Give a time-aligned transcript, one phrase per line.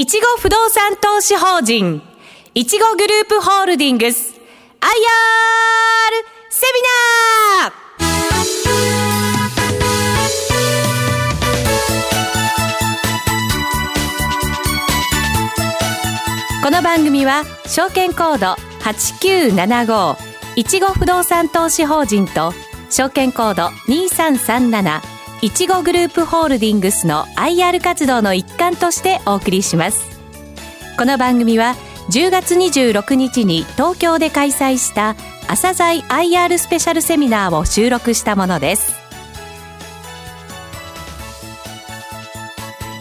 [0.00, 2.00] いちご不動産投資法人、
[2.54, 4.38] いちごグループホールディングス、IR
[6.50, 6.80] セミ
[7.64, 16.62] ナー。
[16.62, 18.54] この番組は証券コード
[18.84, 20.16] 8975
[20.54, 22.52] いちご不動産投資法人と
[22.88, 30.02] 証券コード2337いちごグループホールディングスの IR 活動の一環としてお送りします。
[30.98, 31.76] この番組は
[32.10, 35.14] 10月26日に東京で開催した
[35.46, 38.97] 朝鮮 IR スペシャルセミナーを収録したものです。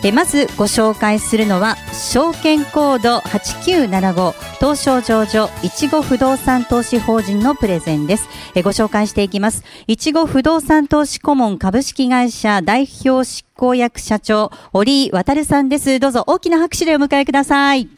[0.03, 8.29] えまずご紹介するのは証券コード8975東証上場いちご不動産投資法人のプレゼンです。
[8.55, 9.63] えご紹介していきます。
[9.87, 15.99] いちご不動産投資顧問株式会社代表執行役社長折井渉さんです。
[15.99, 17.89] どうぞ大きな拍手でお迎えください。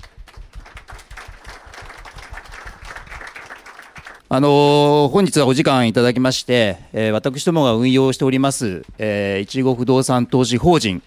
[4.31, 11.01] あのー本日はお時間いただきまして、えー私どもが運用しております、えーいちご不動産投資法人、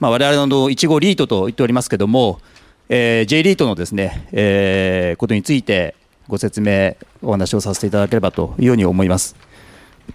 [0.00, 2.40] まあ、我々のいちごリートと言っておりますけども、
[2.88, 5.94] えー J リートのですね、えーことについて
[6.26, 9.36] ご説明、お話をさせていただければというように思います。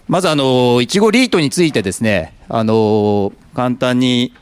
[0.08, 4.32] まず、あのいちごリートについてですね、あの簡単に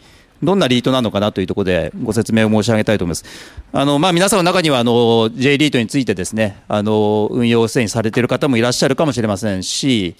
[0.42, 3.24] どんなリートなのかなというところでご説明を申し上げたいと思います。
[3.72, 10.16] あのまあ、皆さんの中にはあの J リートについてですね、あの運用をすでにされている方もいらっしゃるかもしれませんし、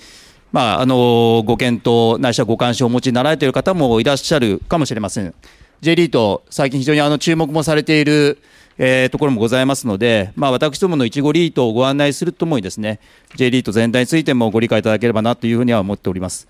[0.54, 5.34] まあ、あのご検討、ないしはご関心をお持ちになられている方もいらっしゃるかもしれません。
[5.80, 8.38] J リート、最近非常にあの注目もされている、
[8.78, 13.00] えーところもございますので、まあ、私どものいちごリートをご案内するともにですね、
[13.34, 16.46] J リート全体についてもご理解いただければなというふうには思っております。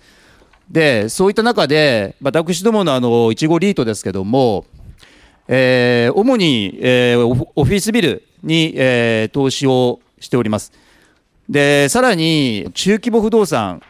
[0.69, 4.65] で、そういった中で、私どものあのいちごリートですけども、
[5.47, 10.71] えー主に、えーオフィスビルに、えー投資をしております。
[11.49, 13.81] で、さらに中規模不動産、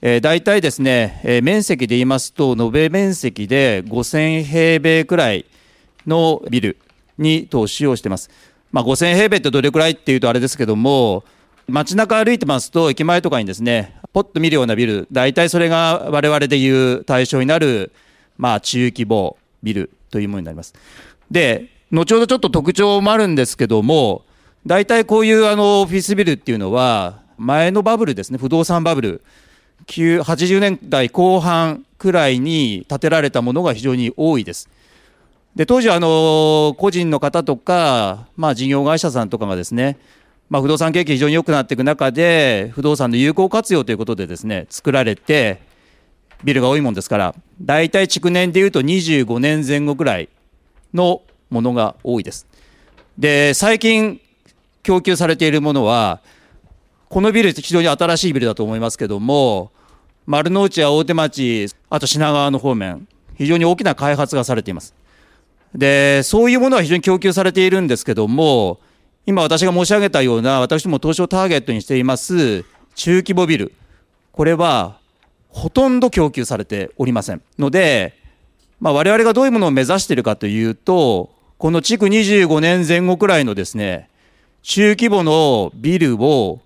[0.00, 5.44] えー大体ですね、えー面積で言いますと、延べ面積で5000平米くらい
[6.06, 6.76] のビル
[7.18, 8.30] に投資をしてます。
[8.70, 11.24] まあ、5000平米ってどれくらいっていうとあれですけども、
[11.66, 17.90] 街中歩いてますと、駅前とかにですね、ポッと見るようなビル、大体それが我々でいう対象になる、
[18.36, 20.74] まあ、中規模ビルというものになります。
[21.28, 24.24] で、後ほどちょっと特徴もあるんですけども、
[24.64, 29.22] 大体こういうあのオフィスビルっていうのは、前のバブルですね、不動産バブル、
[29.86, 34.68] 80年代後半くらいに建てられたものが非常に多いです。
[35.56, 39.98] で当時はあの個人の方とか、まあ、事業会社さんとかがですね、
[40.50, 45.60] まあ、不動産景気非常に良くなっていく中で不動産の有効活用ということでですね作られて
[46.44, 50.28] ビルが多いもんですから大体築年でいうと25年前後ぐらい
[50.94, 52.46] のものが多いです。
[53.18, 54.20] で最近
[54.84, 56.20] 供給されているものは
[57.08, 59.70] このビル非常に新しいビルだと思いますけども
[60.26, 64.94] 丸の内や大手町あと品川の方面非常に大きな開発がされています。
[65.74, 68.80] でそういうものは非常に供給されているんですけども
[69.26, 72.64] 今私が申し上げたような私ども投資をターゲットにしています
[72.94, 73.74] 中規模ビル
[74.32, 74.98] これは
[75.50, 78.14] ほとんど供給されておりませんので、
[78.80, 84.08] まあ、我々がどういうものを目指しているかというとこの築25年前後くらいのですね
[84.62, 86.60] 中規模のビルを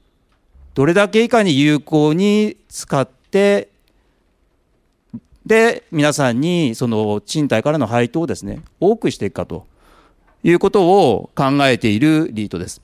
[0.74, 3.68] どれだけ以下に有効に使って
[5.44, 9.66] で皆さんにその賃貸からの配当をですね多くしていくかと
[10.44, 12.80] いうことを考えているリートです。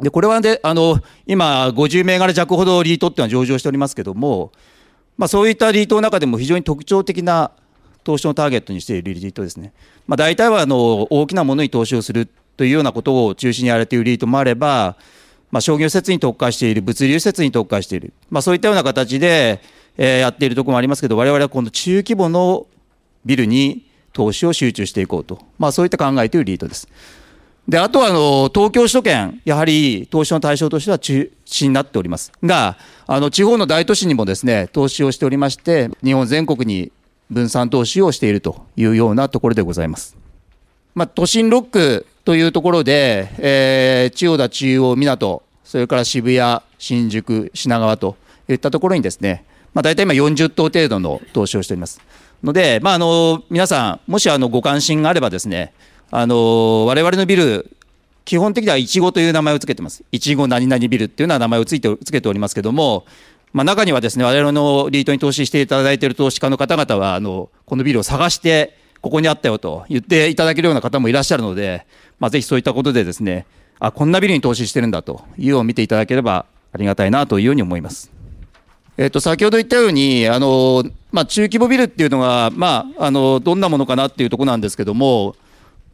[0.00, 4.52] でこれはであの今50銘柄弱ほどリートっていうのは上場しておりますけども、
[5.16, 7.52] まあ、そういったリートの中でも非常に特徴的な
[8.02, 9.72] 投資のターゲットにしているリートですね。
[10.06, 14.96] まあ、大体はあの大きなものに投資をするというようなことを中心にやられているリートもあれば、
[15.52, 19.60] まあ、商業施設に特化している、物流施設に特化している、まあ、そういったような形で、
[19.98, 22.66] えーやっているところもありますけど、我々はこの中規模の
[23.24, 26.88] ビルに投資を集中していこうと、まあ、そういった考えというリートです。
[27.68, 32.76] で、あとはあの東京首都圏、やはり投資の対象としては中心になっておりますが、
[33.06, 36.90] あの地方の大都市にもですね投資をしておりまして、日本全国に
[37.30, 40.16] 分散投資をしているというようなところでございます。
[40.94, 48.16] まあ、都心6区というところで、えー千代田中央港、それから渋谷、新宿、品川と
[48.48, 52.00] いったところにですね、まあ、大体今40棟程度の投資をしております。
[52.44, 55.72] ので、まあ、あの皆さん、もしあのご関心があればですね、
[56.10, 57.70] あの我々のビル、
[58.24, 60.04] 基本的にはいちごという名前をつけてます。
[60.12, 63.04] いちご何々ビルっていうような名前をついてつけておりますけども、
[63.52, 71.86] まあ、中にはですね、我々のリートに投資していただいている投資家の方々は、あのこのビルを探してここにあったよと言っていただけるような方もいらっしゃるので、
[72.22, 73.46] まあ、ぜひそういったことでですね、
[73.80, 78.12] あ、こんなビルに投資してるんだというのを見ていただければありがたいなというように思います。
[78.96, 85.34] えっ、と、先ほど言ったように、あの、まあ、中規模ビルっていうのが、まあ、あの、どんなものかなっていうところなんですけども、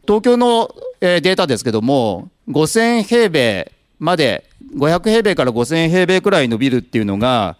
[0.03, 0.69] 東京の、
[1.01, 7.57] え、データですけども、5000平米まで、500平米から5000平米くらいのビルっていうのが、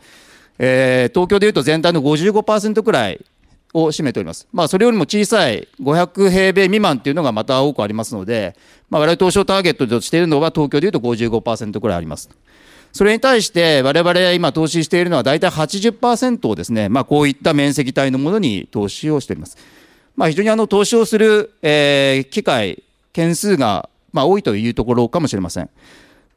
[0.60, 3.26] えー、東京でいうと全体の55%くらい
[3.74, 4.48] を占めております。
[4.52, 8.56] まあ、それよりも小さい500平米未満っていうのがまた多くありますので、
[8.90, 12.30] まあ、我々東証ターゲットとしているのは東京でいうと55%くらいあります。
[12.92, 19.58] それに対して我々今投資しているのは大体80%をですね、まあ、こういった面積帯のものに投資をしております。
[20.16, 22.84] まあ、非常にあの投資をする、えー、機会、
[23.14, 25.70] 件数がまあ多いというところかもしれません。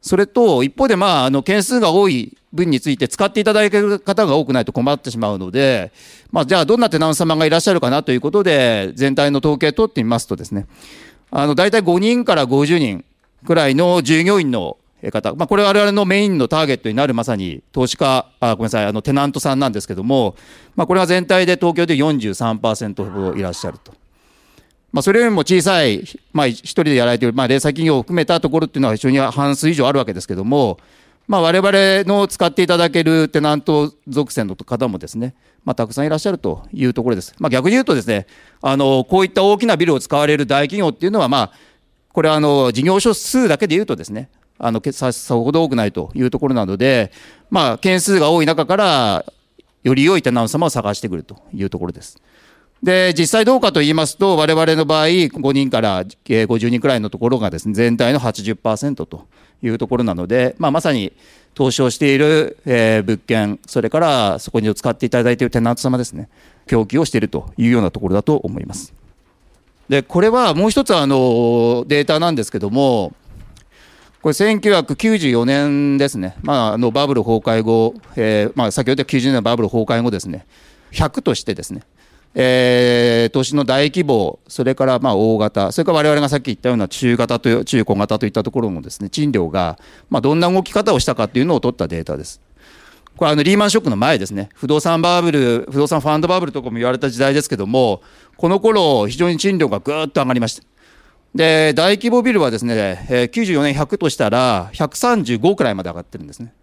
[0.03, 5.93] それと、一方で、まあ、あの、件数が多い分について使っていただける方が多くないと困ってしまうので、
[6.29, 10.67] まあ、じゃあ、どんなテナント様がいらっしゃるかなということで、全体の統計を取ってみますとですね、
[11.31, 13.05] あの、大体5人から50人
[13.47, 14.75] くらいの従業員の
[15.09, 20.35] 方、まあ、これは我々のメインのターゲットになるまさに投資家、あごめんなさい、あの、テナントさんなんですけども、
[20.75, 24.02] まあ、これは全体で東京で43%ほどいらっしゃると。
[24.93, 26.03] まあ、それよりも小さい、
[26.33, 30.77] まあ、一人でやられている、まあ、零細企業を含めたところっていうのは非常に半数以上あるわけですけども、
[31.27, 31.71] まあ、我々
[32.03, 35.33] の使っていただけるテナント属性の方もですね、
[35.65, 37.33] まあ、たくさんいらっしゃるというところです。
[37.39, 38.27] まあ、逆に言うとですね、
[38.61, 41.51] あの、こういった大きなビルを使われる大企業っていうのは、まあ、
[42.11, 44.29] これはあの、事業所数だけで言うとですね、
[44.59, 47.11] あの、さほど多くないというところなので、
[47.49, 49.25] まあ、件数が多い中から、
[49.83, 52.21] より良いテナント様を探してくるというところです。
[52.83, 59.25] で、実際どうかと言いますと、我々の場合、5人から50人くらいのところがですね、全体の80%と
[59.63, 61.13] いうところなので、まあ、まさに
[61.53, 66.27] 投資をしている、え、物件、それからそこに使っていただいているテナント様ですね、
[66.67, 68.93] 供給をしているというようなところだと思います。
[69.87, 73.13] で、これはもう一つあのデータなんですけども、
[74.21, 80.45] これ1994年ですね、まあ、あのバブル崩壊後、えーまあ、先ほど90年のバブル崩壊後ですね、
[80.91, 81.83] 100としてですね、
[82.35, 89.77] えー、都市の大規模、それからまあ大型、それから我々がさっき言ったような中型と中小型といったところもですね、賃料が
[90.09, 92.41] まあどんな動き方をしたかというのを取ったデータです。
[93.15, 98.01] これあのリーマンショックの前ですね、不動産バブル、不動産ファンドバブルとかも言われた時代ですけども、
[98.37, 100.63] この頃非常に賃料がぐーっと上がりました。
[101.35, 106.53] で、大規模ビルはですね、94年100としたら135くらいまで上がってるんですね。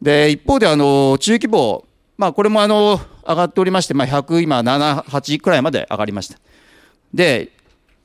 [0.00, 1.84] で、一方であの中規模、
[2.16, 6.38] まあこれもあの上がっておりまして、まあ、100今7、8くらいまで上がりました。
[7.14, 7.50] で、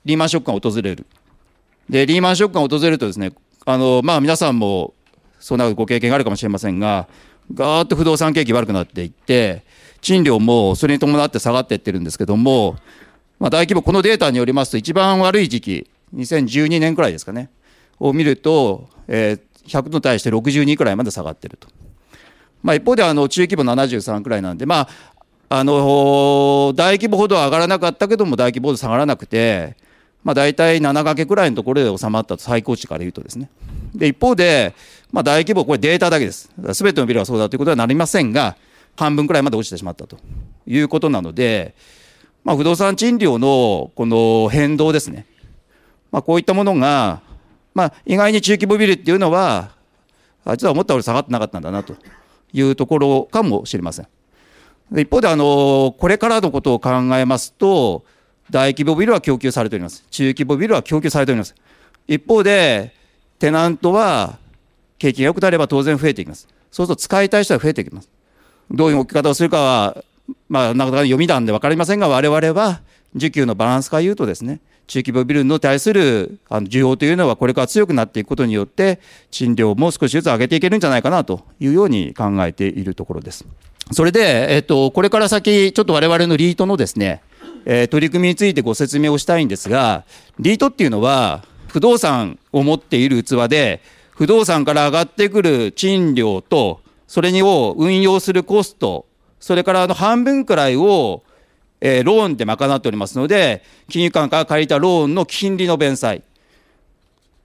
[0.06, 1.06] リーマンショックが訪れる。
[1.90, 3.34] で、リーマンショックが訪れるとですね、
[3.66, 4.94] あの、まあ皆さんも
[5.40, 7.08] そんなご経験があるかもしれませんが、
[7.54, 9.64] ガーッと不動産景気悪くなっていって、
[10.02, 12.76] 賃料もそれに伴って下がっていってるんですけども、
[13.40, 17.50] まあ大規模、このデータによりますと一番悪い時期、2012年くらいですかね、
[18.00, 21.68] を見ると、えー、100に対して62くらいまで下がってると。
[22.64, 24.90] まあ一方であの中規模73くらいなんで、まあ
[25.50, 29.76] あの大規模ほど上がらなかったけども大規模ほど下がらなくて、
[30.24, 33.50] まあ、大体7掛けくらいのところで収まったと最高値から言うとですね。
[33.94, 34.74] で一方で、
[35.12, 36.50] まあ、大規模これデータだけです。
[36.74, 38.58] すべてのビルはそうだということはなりませんが
[38.98, 40.18] 半分くらいまで落ちてしまったと
[40.66, 41.76] いうことなので、
[42.44, 45.26] まあ、不動産賃料のこの変動ですね、
[46.12, 47.22] まあ、こういったものが、
[47.74, 49.72] まあ、意外に中規模ビルっていうのは
[50.52, 51.96] 実は思ったより下がってなかったんだなと
[52.54, 54.08] いうところかもしれません。
[54.92, 58.04] 一方で、あの、これからのことを考えますと、
[58.52, 60.06] 大規模ビルは供給されております。
[60.12, 61.56] 中規模ビルは供給されております。
[62.08, 62.94] 一方で、
[63.40, 64.38] テナントは
[64.98, 66.48] 景気が良くなれば当然増えていきます。
[66.72, 68.10] そうすると使いたい人は増えていきます。
[68.72, 70.04] どういう置き方をするかは、
[70.50, 72.82] まあ、なかなか読みなんで分かりませんが、我々は
[73.16, 79.00] 需給のバランスから言うとですね、中規模ビルに対するあの需要というのはこれから強くなっていくことによって、
[79.32, 83.46] 賃料も少しずつ上げていけるんじゃないかなというように考えているところです。
[83.92, 87.22] それで、えっと、これから先、ちょっと我々のリートのですね、
[87.66, 90.06] えー、取り組みについてご説明をしたいんですが、
[90.40, 99.06] リートっていうのは、不動産を持っている器で、不動産から上がってくる賃料と、それを運用するコスト、
[99.40, 101.24] それからあの半分くらいを、
[101.82, 106.24] えー、ローンで賄っておりますので、金融機関から借りたローンの金利の弁済、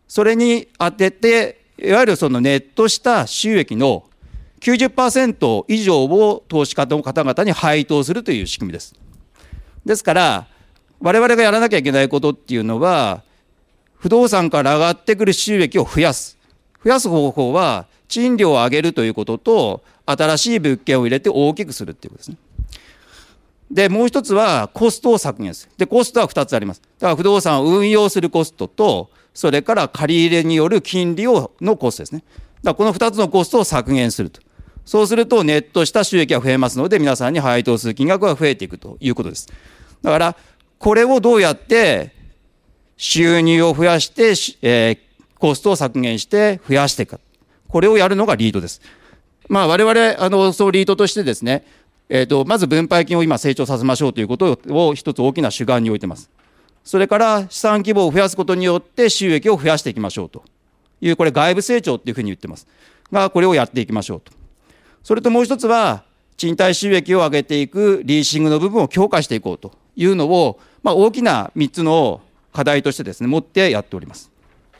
[0.08, 4.04] それに当てて、いわゆるそのネットした収益の
[4.60, 8.94] 90%以上を投資家の方々に配当するという仕組みです。
[9.84, 10.46] ですから、
[11.00, 13.22] 我々がやらなきゃいけないことっていうのは、
[13.96, 16.36] 不動産から上がってくる収益を増やす。
[16.84, 22.36] 増やす方法は、賃料を上げるということと、新しい物件を入れて大きくするっていうことですね。
[23.70, 25.72] で、もう一つはコストを削減する。
[25.78, 26.82] で、コストは2つあります。
[26.98, 32.24] だから不動産を運用するコストと、それから借り入れによる金利をのコストですね。
[32.62, 34.40] だからこの2つのコストを削減すると。
[34.90, 39.46] そうするとネットした収益が増えますので、皆さんに配当する金額が増えていくということです。
[40.02, 40.36] だから、
[40.80, 42.12] これをどうやって
[42.96, 44.30] 収入を増やして、
[44.62, 44.98] えー、
[45.38, 47.20] コストを削減して増やしていくか。
[47.68, 48.80] これをやるのがリードです。
[49.48, 51.64] まあ、我々、あの、そうリードとしてですね、
[52.08, 56.30] えっ、ー、と、まず分配金を今成長させましょうということを一つ大きな主眼に置いてます。
[56.82, 60.42] それから資産規模を増やすことによって収益を増やしていきましょうと
[61.00, 62.66] いう、これ外部成長っていうふうに言ってます。
[63.12, 64.39] が、これをやっていきましょうと。
[65.02, 66.04] それともう一つは、
[66.36, 74.30] 賃貸収益を上げていくリーシングの部分を強化していこうというのを、まあ、大きな3つの課題としてですね、持ってやっております。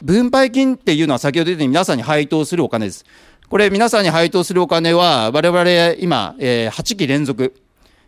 [0.03, 3.05] 分配金っていうのは先ほど言ったように皆さんに配当するお金です。
[3.51, 7.55] これ皆さんに配当するお金は我々今、えー、8期連続。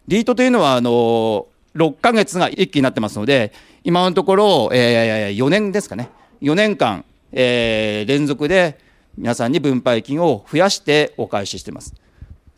[0.09, 3.52] リートというのはあの6ヶ月が1期になってますので、
[3.85, 6.09] 今のところ、えー、4年ですかね。
[6.40, 8.78] 4年間、えー、連続で
[9.19, 11.95] 皆さんに分配金を増やしてお返ししています。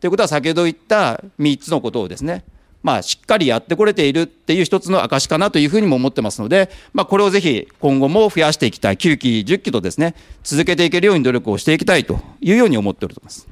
[0.05, 2.45] ということは先ほど言った3つのことをですね、
[2.83, 13.49] まあ、しっかりやってこれているっていう一つの証かなというふうにも思ってますので、まあ、これをぜひ今後も増やしていきたい、9期、10期とですね、続けていけるように努力をしていきたいというように思っております。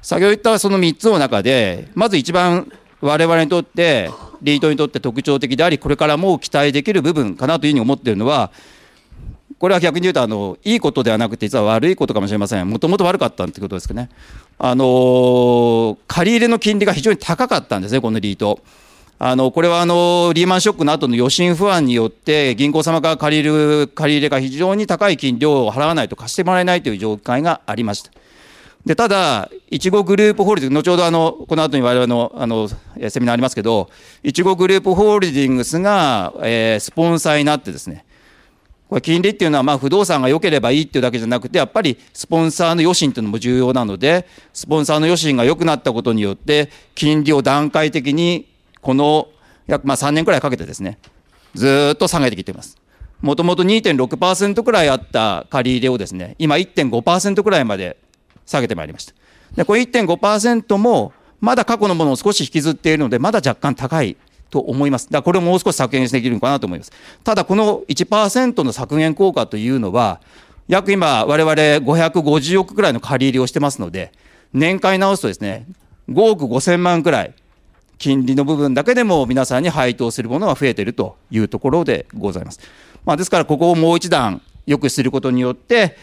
[0.00, 2.70] 先ほど言ったその3つの中で、まず一番
[3.00, 4.08] 我々にとって、
[4.42, 8.52] リートにとって特徴的であり、これからも期待できる部分かなというふうに思っているのは、
[9.58, 12.68] これは逆に言うとあのいいことではなくて実は悪いことかもしれません。
[12.68, 14.10] もともと悪かったってことですかね。
[14.58, 18.60] あの借り入れの金利が非常に高かったんですねこのリート。
[19.18, 28.10] あのこれはあのリーマンショックの後の余震不安によって銀行様から借りる借り入れが非常に高い金利を払わないと貸してもらえないという状態がありました。
[28.84, 33.90] でただ、いちごグループホールディングス、後ほどあのこの後に我々のあのセミナーありますけど、
[34.22, 38.04] いちごグループホールディングスが、えー、スポンサーになってですね、
[38.88, 48.46] これ金利っていうのはまあ不動産が良ければいいっていうだけじゃなくて、やっぱりスポンサーの余震っていうのも重要なので、スポンサーの余震が良くなったことによって、金利を段階的に
[48.80, 49.28] この
[49.66, 50.98] 約まあ3年くらいかけてですね、
[51.54, 52.78] ずっと下げてきています。
[53.20, 57.96] もともと2.6%くらいあった借り入れをですね、今1.5%くらいまで
[58.44, 59.14] 下げてまいりました。
[59.56, 64.16] で、これ1.5%も、まだ過去のものを少し引きずっているので、まだ若干高い
[64.50, 65.06] と思います。
[65.06, 66.92] だからこれをもう少し削減できるのかなと思います。
[67.24, 70.20] ただこの1%の削減効果というのは、
[70.68, 74.12] 約今我々550億くらいの借り入れをしてますので、
[74.52, 75.66] 年間に直すとですね、
[76.08, 77.34] 5億5000万くらい、
[77.98, 82.60] 金利の部分だけでも皆さんに配当するものが増えているというところでございます。
[83.04, 85.96] まあ、ですからここをもう一段良くすることによって、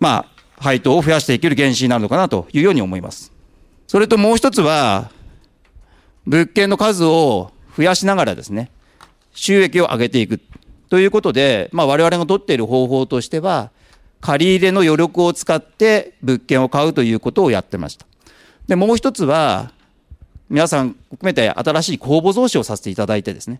[0.00, 0.26] まあ、
[0.58, 3.32] 配当を増やしていける原資になるのかなというように思います。
[3.86, 5.10] それともう一つは、
[6.26, 8.70] 物件の数を増やしながらですね、
[9.32, 10.40] 収益を上げていく
[10.88, 13.70] ということで、まあ、我々が取っている方法としては、
[14.20, 18.06] 借り入れの余力を使って物件を買うということをやってました。
[18.68, 19.72] で、もう一つは、
[20.48, 23.58] 皆さん含めて新しい公募増資をさせていただいてですね、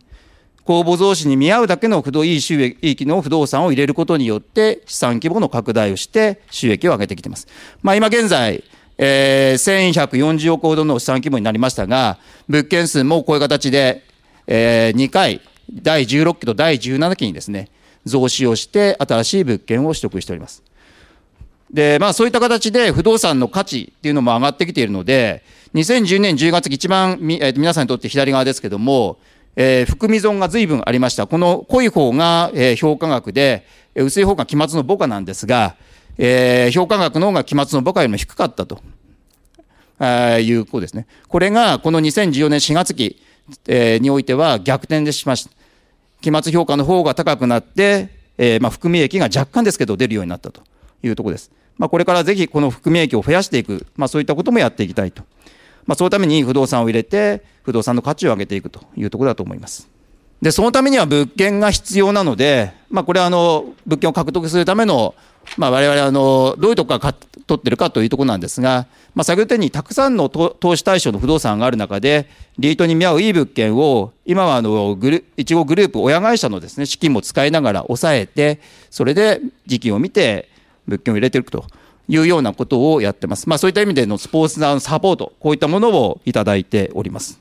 [0.63, 7.47] 公募増資に見合うだけの不動いい収益の不動産を入れることによって資産規模の拡大をして収益を上げてきています。
[7.83, 8.63] まあ今現在、
[8.97, 14.03] えー、1140億ほどの資産規模になりましたが、物件数もこういう形で、
[14.47, 17.69] えー、2回、第16期と第17期にですね、
[18.05, 20.63] 増資をして新しい物件を取得しております。
[21.71, 29.17] で、まあそういった形で不動産の価値っていうのも上がってきているので、2010年10月一番、えー、皆さんにとって左側ですけども、
[29.55, 31.27] えー、含み損が随分ありました。
[31.27, 35.75] この濃い方が、えー、評価額で、薄い方が期末の母価なんですが、
[36.17, 38.81] えー、評価額の方が期末の母価よりも低かったと、
[40.39, 41.07] いうことですね。
[41.27, 43.21] これがこの2014年4月期、
[43.67, 45.51] においては逆転でしました。
[46.21, 50.63] 期末評価の方が高くなって、えー、まあ含み益が若干ですけど出るようになったと
[51.03, 51.51] いうところです。
[51.77, 55.23] まあ、これからぜひこの含み益を増やしていく、まあ、そういったこともやっていきたいと。
[55.85, 59.89] まあ、そのために不動産を入れて、不動産の価値を上げていくというところだと思います。
[60.41, 65.15] で、そのためには物件が必要なので、まあ、これはあの、物件を獲得するための、
[65.57, 78.59] まあ、我々あの、どういうとこから取ってるかというところなんですが、まあ、先ほど言ったように、たくさんの投資対象の不動産がある中で、リートに見合ういい物件を、今はあの、グル、いちごグループ親会社のですね、資金も使いながら抑えて、
[78.89, 80.49] それで時期を見て
[80.87, 81.65] 物件を入れていくと。
[82.07, 83.49] いうようなことをやってます。
[83.49, 87.39] まあそういった意味でのスポーツのサポート、こういったものをいただいております。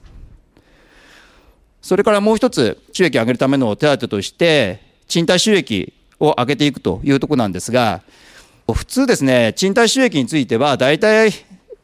[1.82, 5.92] それからもう一つ、収益を上げるための手当として、賃貸収益
[6.24, 8.02] を上げていくというとこなんですが、
[8.72, 11.32] 普通ですね、賃貸収益については、大体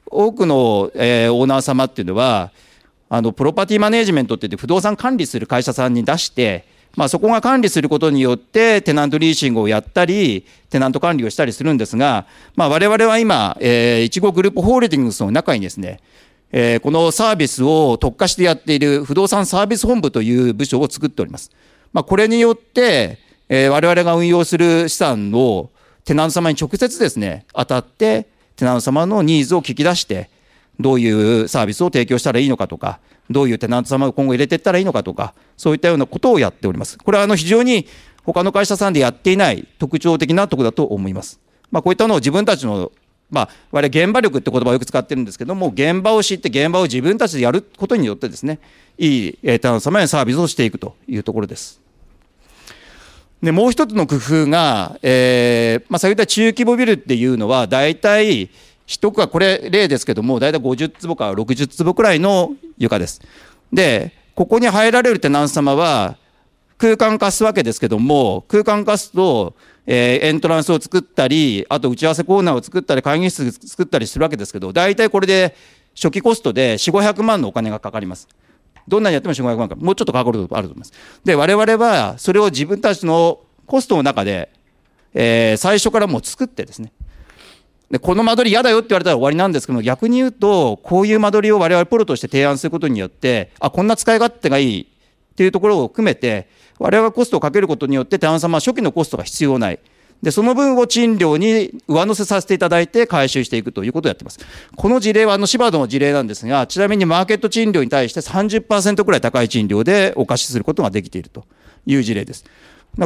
[0.07, 2.51] 多くの、え、オーナー様っていうのは、
[3.13, 6.65] あのプロパティマネジメントって言って不動産管理する会社さんに出して、
[6.97, 15.99] まあ、そこが管理することによってテナントリーシングをやったりテナント管理をしたりするんですが、まあ、我々は今、え、いちごグループホールディングスの中にですね、
[16.53, 21.51] えー、このサービスを特化してやっている不動産サービス本部という部署を作っております。
[21.93, 23.19] まあ、これによって、
[23.51, 25.71] えー、我々が運用する資産を
[26.05, 30.31] テナント様に直接ですね当たってテナント様のニーズを聞き出して
[30.81, 36.99] どういうサービスを提供したらいいのかとか、どういうテナント様を今後入れていったらいいのかとか、そういったようなことをやっております。
[36.99, 37.87] これはあの非常に
[38.25, 41.39] 他の会社さんでやっていない特徴的なところだと思います。
[41.71, 42.91] まあ、こういったのを自分たちの
[43.31, 48.59] まあ、我々現場力って言葉をよく使ってるんですけども、現場を知って現場を自分たちでやることによってですね、
[48.99, 51.81] いいテナント様へのサービスをしていくというところです。
[53.43, 58.51] で、もう一つの工夫が、えー、まあ、先ほど言った中規模ビルっていうのは、大体、
[58.87, 63.23] 一区はこれ例ですけども、大体50坪から60坪くらいの床です。
[63.73, 66.17] で、ここに入られるテナント様は、
[66.77, 69.55] 空間化すわけですけども、空間化すと、
[69.87, 75.55] えー、エントランスを作ったり、あと打ち合わせコーナーを作ったり、会議室作ったりするわけですけど、大体これで
[75.95, 78.29] 初期コストで4、500万のお金がかかります。
[78.91, 80.93] どんなにやっても4、500万か、もうちょっとかかることあると思います。
[81.25, 84.51] で、我々はそれを自分たちのコストの中で、
[85.15, 86.93] えー、最初からもう作ってですね、
[87.91, 99.81] で、この間取り嫌だよって言われたら終わりなんですけど逆に言うと、こういう間取りを我々プロとして提案することによって、あ、こんな使い勝手がいいっていうところを含めて、我々がコストをかけることによって、提案様は初期のコストが必要ない。
[100.23, 104.39] で、その分を賃料に上乗せさせていただいて回収していくということをやってます。
[104.77, 111.45] この事例はあの芝戸の事例なんですが、ちなみにマーケット賃料に対して30%くらい高い賃料でお貸しすることができていると
[111.87, 112.45] いう事例です。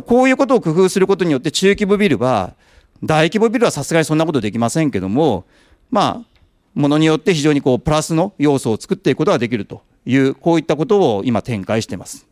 [0.06, 2.54] こういうことを工夫することによって中規模ビルは
[3.02, 5.44] 大規模ビルはさすがにそんなことできませんけども、
[5.90, 6.38] まあ、
[6.74, 12.26] ものによって非常にこうプラスの要素を作っていくことができるという、こういったことを今展開しています。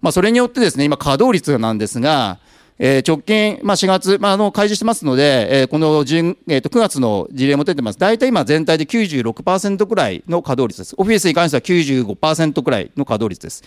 [0.00, 2.38] まあ、それによってですね、今稼働率なんですが、
[2.78, 7.98] えー、直近、まあ、4月、まあ、あの開示してますので、えー、この10、えー、と9月の事例も出てます。
[7.98, 10.94] 大体今全体で96%くらいの稼働率です。
[10.98, 13.64] オフィスに関しては95%くらいの稼働率です。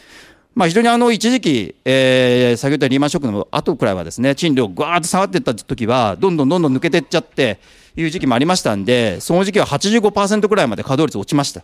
[0.56, 7.60] まあ、非常にあの一時期、えー、先ほど言ったリーマンショックの後くらいはですね賃料ぐわーっと下がっていった時はどんどんどんどん抜けていっちゃって
[7.96, 11.64] いう時期もありましたんでその時期は85%くらいまで稼働率落ちました。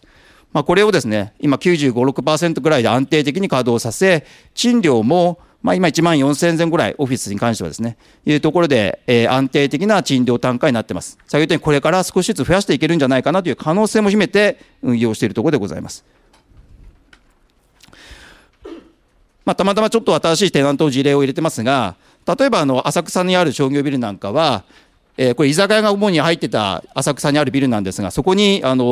[0.54, 11.18] まあ、これをですね今95、6%くらいで安定的に稼働させ賃料もまあ、今1万4000円ぐらいオフィスに関してはですねいうところで、えー、安定的な賃料単価になってます。
[11.26, 16.06] 先ほど言ったようにこれから少しずつ増やしていけるんじゃないかなという可能性も秘めて運用しているところでございます。
[19.44, 21.96] まあ、たまたまちょっと新しいテナントの事例を入れてますが、
[22.28, 24.66] 例えばあの浅草にある商業ビルなんかは、
[25.18, 28.86] えー、これ居酒屋が主に入ってた浅草にあるビルなんですが、そこにあの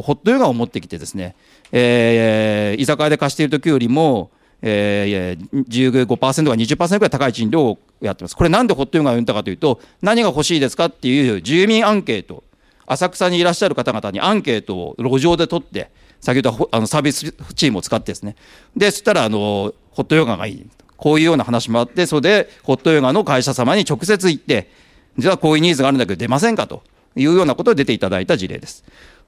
[0.00, 1.34] ホットヨガを持ってきてですね、
[1.72, 4.30] えー、居酒屋で貸している時よりも、
[4.62, 8.36] えー、15%か20%ぐらい高い賃料をやってます。
[8.36, 12.44] これなんでホットヨガを生んだかというと、何が欲しいですかっていう住民アンケート、
[12.86, 18.36] 浅草にいらっしゃる方々にアンケートを路上で取って、先ほどあのサービスチームを使ってですね。
[18.76, 20.66] で、そしたら、あの、ホットヨガがいい。
[20.96, 24.70] こういうような話もあって、それで、ホットヨガの会社様に直接行って、
[25.16, 26.82] じゃあこういうニーズがあるんだけど出ませんかと
[27.16, 28.84] いうようなことで出ていただいた事例です。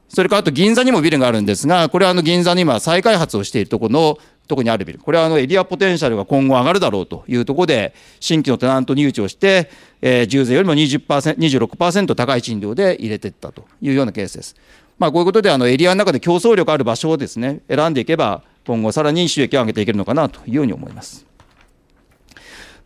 [0.08, 4.18] それからあと銀座にもビルがあるんですが、これはあの銀座に今再開発をしているところの、
[4.52, 4.98] とこにあるビル。
[4.98, 9.70] これはあのエリアポテンシャルが今後上がるだろうというところで、新規のテナント入手をして、
[10.02, 11.06] えー、従税よりも20%、
[11.38, 14.54] 26%高い賃料で入れていったというようなケースです。
[14.98, 21.26] まあ、こういうことであのエリアの中で競争力ある場所をですね、選んでいけば、今後さらに収益を上げていけるのかなというように思います。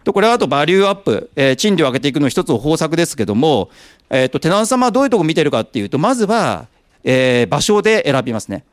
[0.05, 3.71] とこれはあとバリューアップ、えー、賃料を上げていくの一つの方策ですけども、
[4.09, 6.69] えーと、テナント様はどういうところ見てるかっていうと、まずは、
[7.03, 8.65] えー、場所で選びますね。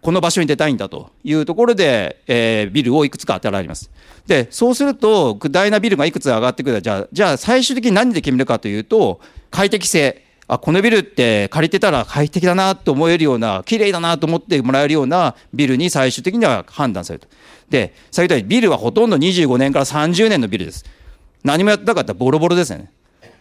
[0.00, 3.90] この場所に出たいんだというところで、えー、ビルをいくつか当てられます。
[4.26, 10.24] で、そうすると、具体なビルがいくつ上がってくるじゃあ、じゃあ最終的に何で決めるかというと、快適性。
[10.48, 17.28] あ、このビルって借りてたら快適だなと思えるような、綺麗だなと思ってもらえるようなビルに最終的には判断されると。
[17.70, 20.84] で、先ほど言ったようにビルはほとんど25年から30年のビルです。
[21.44, 22.90] 何もやってなかったらボロボロですよね。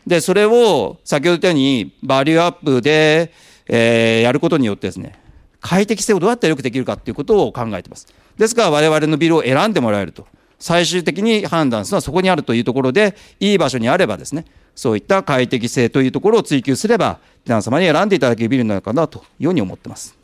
[0.06, 3.32] で、それを先ほど言ったようにバリューアップで、
[3.68, 5.21] えー、やることによってですね、
[5.62, 8.08] 快適性をどうやって良くできるかっていうことを考えています。
[8.38, 10.28] ですから我々のビルを選んでもらえると。
[10.60, 14.46] 最終的に判断するのはそこにあるというところで、いい場所にあればですね、
[14.76, 20.16] そういった快適性というところを追求すれば、テナン様に選んでいただけるビルになるかなというように思っています。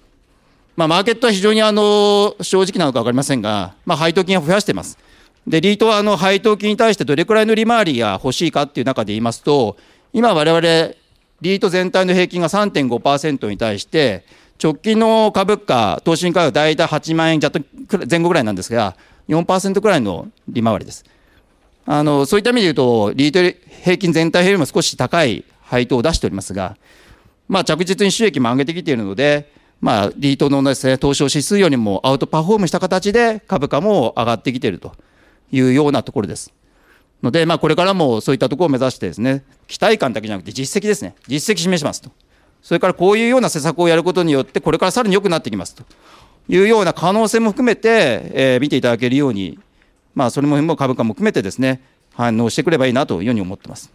[0.75, 4.99] まあ、マーケットは非常にあの正直なのか分かりませんが、まあ、配当金を増やしています。
[5.47, 9.75] で、リートはあの配当金に対してどれくらいの利回りが欲しいかっていう中で言いますと、
[10.13, 10.61] 今我々、
[11.41, 14.23] リート全体の平均が3.5%に対して、
[14.61, 17.63] 直近の株価、投資価格大体8万円弱
[18.09, 18.95] 前後ぐらいなんですが、
[19.29, 21.05] 4%くらいの利回りです。
[21.85, 26.75] あのそういった意味で言うと、リート平均全体よりも少し高い配当を出しておりますが、
[27.47, 34.93] まあ、着実に収益も上げてきているので、まあ、リートのです、ね、東証指数よりもアウトパフォームした形で株価も上がってきていると
[35.51, 36.51] いうようなところです。
[37.23, 42.11] ので、まあ、これからもそういったところを目指してですね、期待感だけじゃなくて実績ですね、実績示しますと。
[42.61, 45.83] それからこういうような施策をやることによって、これからさらに良くなってきますと
[46.49, 49.59] いうような可能性も含めて、えー、見ていただけるように、
[50.15, 51.81] まあ、それも株価も含めてですね、
[52.13, 53.91] 反応してくればいいなというように思ってます。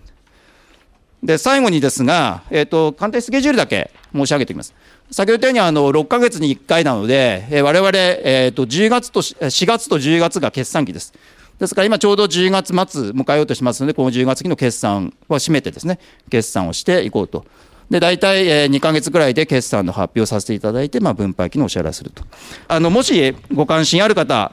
[1.22, 4.75] で、最後にですが、えっ、ー、と、鑑定スケジュールだけ申し上げておきます。
[5.11, 11.12] 先ほど言ったように、あの、6ヶ月に1回なので、えー、我々、えっ、ー、と、10月と、4月と10月が決算期です。
[11.59, 17.44] ですから今ちょうど10月末迎えようとしますので、この10月期の決算を締めてですね、決算をしていこうと。
[17.92, 22.24] で、大体2ヶ月ぐらいで決算の発表させていただいて、まあ、分配金のお支払いすると。
[22.66, 24.50] あの、もしご関心ある方、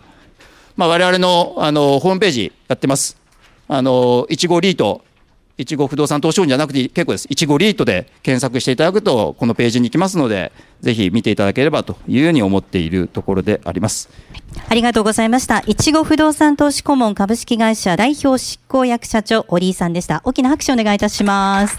[0.76, 3.16] まあ、我々の、あの、ホームページやってます。
[3.70, 5.06] あの、いちごリート
[5.58, 7.28] いちご不動産投資法じゃなくて結構です。
[7.30, 14.10] いちごリートで検索していただくと、このページに行きますので、ぜひ見ていただければというように思っているところであります。
[14.68, 15.64] ありがとうございました。
[15.66, 20.22] いちご不動産投資顧問株式会社代表執行役社長、折井さんでした。
[20.26, 21.78] 大きな拍手をお願いいたします。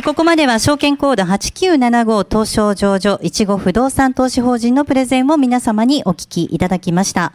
[0.00, 7.34] ここまでは証券コード8975東証上場いちご不動産投資法人のプレゼンを皆様にお聞きいただきました。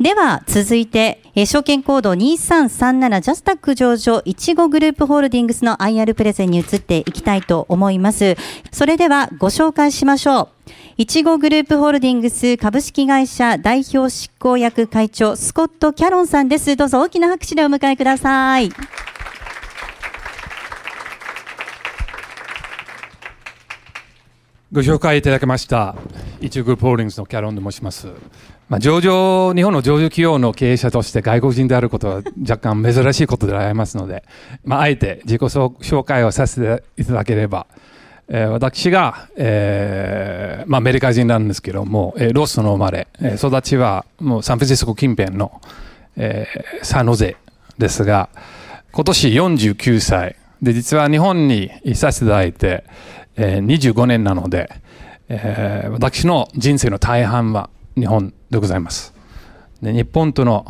[0.00, 8.36] では、続いて、え、証券コード2337ジャスタック上場いちごグループホールディングスの IR プレゼンに移っていきたいと思います。
[8.72, 10.70] それではご紹介しましょう。
[10.96, 16.74] いちごグループホールディングス株式会社代表執行役会長スコット・キャロンさんです。
[16.76, 18.70] どうぞ大きな拍手でお迎えください。
[24.72, 25.96] ご紹介いただきました、
[26.40, 28.06] イチグループホールディングスのキャロンと申します。
[28.68, 34.22] まあ、上場、日本の上場企業の経営者として外国人であることは若干珍しいことでありますので、
[34.62, 37.66] まあ、あえて自己紹介をさせていただければ、
[38.28, 45.60] えー、私が、えーまあ、アメリカ人なんですけども、えー、ロスの生まれ、えー、育ちはもうサンフランシスコ近辺の、
[46.16, 47.36] えー、サノゼ
[47.76, 48.28] ですが、
[48.92, 52.84] 今年49歳、で、実は日本にいさせていただいて、
[53.42, 54.70] え、25年なので、
[55.28, 59.14] えー、私の人生の大半は日本でございます。
[59.80, 60.66] で日本との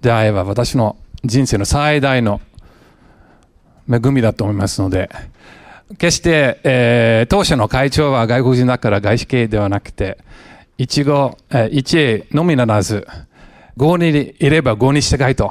[0.00, 2.40] 出会いは私の人生の最大の
[3.90, 5.10] 恵みだと思いますので、
[5.98, 10.18] 決して、えー、当社の会長は外国人だから外資系ではなくて、
[10.78, 13.06] 一語、えー、一英のみならず、
[13.76, 15.50] 合にいれば合にしたいと、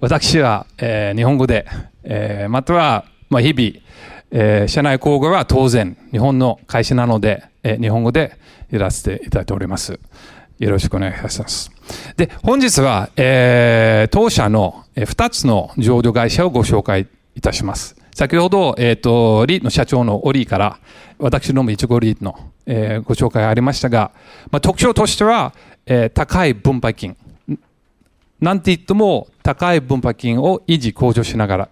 [0.00, 1.66] 私は、えー、日本語で、
[2.02, 3.86] えー、または、まあ、日々、
[4.30, 8.36] えー、社内交互は当然、日本の会社なので、えー、日本語で
[8.70, 9.98] やらせていただいております。
[10.58, 11.70] よろしくお願いいたします。
[12.16, 17.96] で、本日は、えー、当社の2つの上場会社をご紹介いたします。
[18.14, 20.78] 先ほど、えっ、ー、と、リーの社長のオリーから、
[21.18, 24.12] 私どもいちごリーの、えー、ご紹介ありましたが、
[24.50, 25.52] まあ、特徴としては、
[25.84, 27.16] えー、高い分配金。
[28.40, 31.68] なんて言っても、高い分配金を維持向上しながら。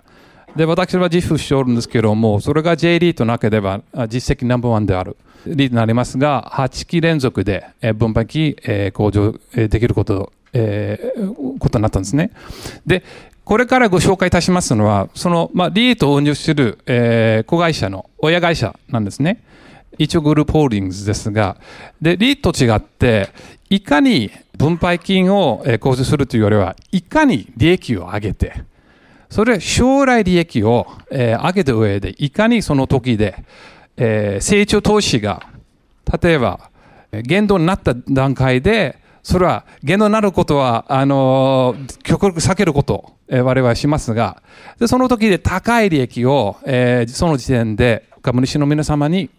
[0.56, 5.16] で、私は自負しておるんですけども、それが J リーとなければ、実績ナンバーワンである。
[5.46, 8.56] リードになりますが、8期連続で分配期
[8.92, 12.30] 向上できること、えー、ことになったんですね。
[12.86, 13.02] で、
[13.44, 19.42] これからご紹介いたしますのは、その、まあ、リートを運用している、えー、子会社の親会社なんですね。
[19.98, 21.56] 一応グループホールディングスですが、
[22.00, 23.28] で、リートと違って、
[23.68, 28.54] いかに分配金を向上するというよりは、いかに利益を上げて、
[29.34, 33.44] それ将来利益を、えー、上げた上で、いかにその時で、
[33.96, 35.48] えー、成長投資が、
[36.22, 36.70] 例えば、
[37.10, 44.40] 限度になった段階で、それは限度になることは、あのー、極力避けること、えー、我々はしますが、
[44.78, 49.30] で、その時で高い利益を、えー、その時点で株主の皆様に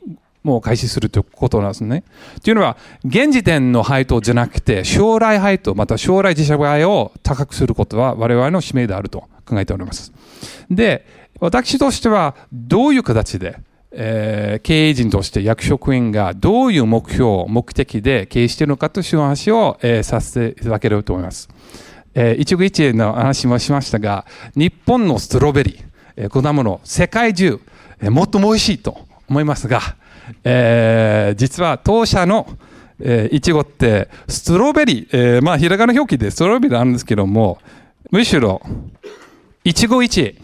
[0.45, 2.03] もう開始するということなんですね。
[2.43, 10.13] というのは、現時点の配当じゃなくて、将来配当、また将来自社買いを高くすることは我々の使命であると考えております。
[10.69, 11.03] で、
[11.39, 13.57] 私としては、どういう形で、
[13.91, 21.49] えー、経営陣として役職員がどういう目標、目的で経営しているのかという話を、えー、させていただければと思います。
[22.13, 25.83] えー、一期一会の話もしましたが、日本のストロベリー、
[26.17, 27.59] えー、果物、世界中、
[27.99, 29.81] えー、もっとも美味しいと思いますが、
[30.43, 32.47] えー、実は当社の
[32.99, 37.59] えー、いちごって、ストロベリー、えー、まあ、ひらがな表記でストロベリーなんですけども、
[38.11, 38.61] むしろ、
[39.63, 40.37] 一期一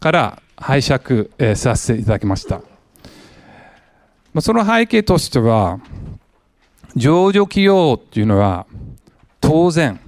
[0.00, 2.56] から拝借、えー、させていただきました。
[2.56, 5.80] まあ、その背景としては、
[6.96, 8.66] 上場企業っていうのは、
[9.40, 9.98] 当然、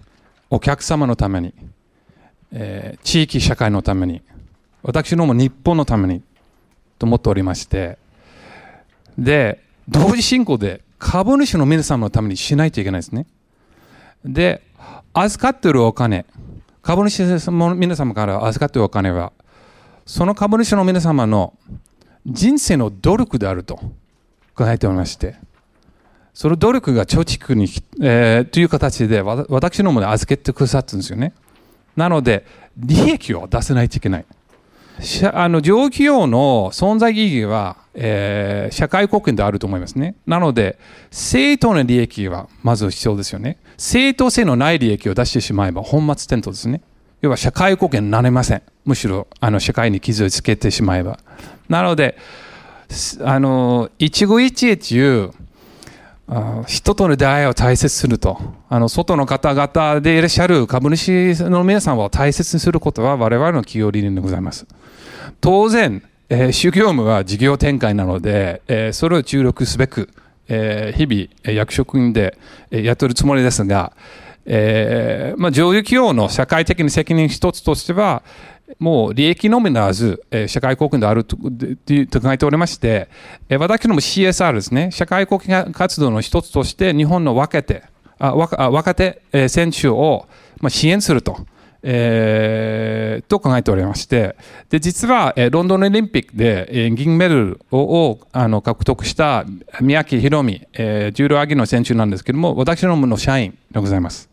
[0.50, 1.54] お客様のために、
[2.52, 4.22] えー、地域社会のために、
[4.82, 6.22] 私のも日本のために
[6.98, 7.98] と思っておりまして、
[9.18, 13.26] で、同時進行で株主の皆様のためにしないといけないですね。
[14.24, 14.62] で、
[15.12, 16.26] 預かっているお金、
[16.83, 19.33] 株主の皆様から預かっているお金は、
[20.05, 21.55] その株主の皆様の
[22.26, 23.76] 人生の努力であると
[24.55, 25.37] 考えておりまして、
[26.35, 27.66] その努力が貯蓄に、
[28.02, 31.33] えー、という形で私のもの預けてくださったんですよね。
[31.96, 32.44] なので、
[32.76, 34.26] 利益を出せないといけない。
[35.32, 40.16] あの上企業の存在意義は、えー、社会貢献であると思いますね。
[40.26, 40.78] なので、
[41.11, 43.59] 正当な利益はまず必要ですよね。
[43.76, 46.80] 正当性のない利益を出してしまえば本末転倒ですね。
[47.20, 48.62] 要は社会貢献になれません。
[48.85, 51.18] むしろあの社会に傷をつけてしまえば。
[51.68, 52.16] なので、
[53.22, 55.30] あの一期一会という
[56.66, 64.66] 人との出会いを大切にするとあの外の方々でいらっしゃる株主の皆さんを大切にすることは我々の企業理念でございます
[65.46, 70.09] 当然、えー、主業務は事業展開なので、えー、それを注力すべく、
[70.48, 72.37] えー、日々役職員で
[72.72, 73.92] やっているつもりですが、
[74.44, 78.24] えーまあ、上場企業の社会的な責任一つとしては
[78.80, 83.09] もう利益のみならず、えー、社会貢献であるとと考えておりまして、
[83.48, 87.85] えー、私ども CSR ですね、社会貢献活動の一つとして、日本の若手、
[88.18, 90.26] あ若若手、えー、選手を、
[90.61, 91.46] まあ、支援すると。
[91.88, 94.35] えー、と考えておりまして、
[94.70, 99.44] で実は、えー、ロンドンオリンピックで、えー、銀メダルをあの獲得した
[99.81, 104.29] 宮城宏美、えー、重量挙げの選手なんですけれども、私どもの社員でございます。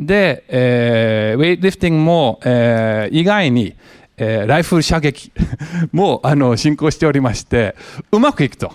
[0.00, 3.76] で、えー、ウェイトリフティングも、えー、意外に、
[4.16, 5.30] えー、ライフル射撃
[5.92, 7.76] もあの進行しておりまして、
[8.10, 8.72] うまくいくと。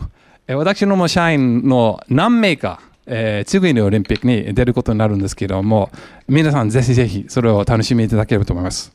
[0.48, 5.90] 私のも社員の何名か、えー、次のオリンピックに出ることになるんですけれども、
[6.28, 8.92] 皆さんぜひぜひそれを楽しみいただければと思います。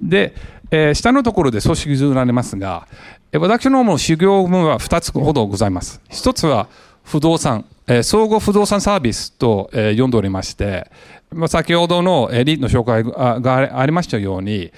[0.00, 0.34] で、
[0.70, 2.86] えー、下のところで組織図られますが、
[3.34, 6.00] 私のも修行分は2つほどございます。
[6.10, 6.68] 1つは
[7.04, 10.90] 不動産、えー、総合不動産サービスと、えー、読んでおりまして、
[11.30, 13.02] まあ、先ほどのリートの紹介
[13.40, 14.72] がありましたように、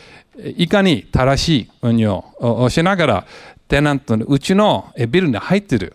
[0.57, 3.27] いかに正しい運用をしながら、
[3.69, 5.95] テナントのうちのビルに入っている、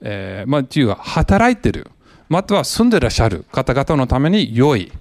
[0.00, 1.90] えー、まあ、という働いている、
[2.30, 4.92] または住んでらっしゃる方々のために良い、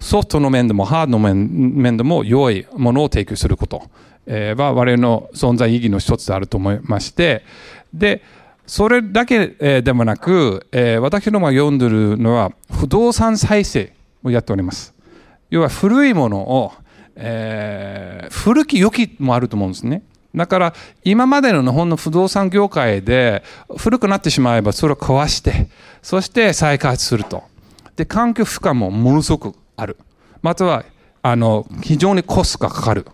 [0.00, 3.82] ソフトの面でもハードの面でも良いものを提供すること、
[4.26, 7.44] は我々の存在意義の一つであると思いまして、
[7.92, 8.22] で、
[8.66, 10.66] それだけでもなく、
[11.02, 13.92] 私どもが読んでるのは不動産再生
[14.24, 14.94] をやっております。
[15.50, 16.72] 要は古いものを、
[17.16, 20.02] えー、古き良きもあると思うんですね。
[20.34, 23.42] だから今までの日本の不動産業界で
[23.76, 25.68] 古くなってしまえばそれを壊して
[26.02, 27.42] そして再開発すると。
[27.96, 29.96] で環境負荷もものすごくある。
[30.42, 30.84] または
[31.22, 33.06] あの非常にコストがかかる。